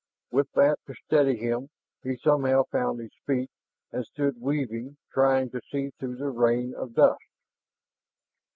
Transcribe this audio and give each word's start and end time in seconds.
With 0.31 0.51
that 0.53 0.79
to 0.87 0.95
steady 0.95 1.37
him, 1.37 1.69
he 2.01 2.17
somehow 2.17 2.63
found 2.71 2.99
his 2.99 3.13
feet, 3.27 3.51
and 3.91 4.03
stood 4.03 4.41
weaving, 4.41 4.97
trying 5.13 5.51
to 5.51 5.61
see 5.71 5.91
through 5.91 6.15
the 6.15 6.29
rain 6.31 6.73
of 6.73 6.95
dust. 6.95 7.21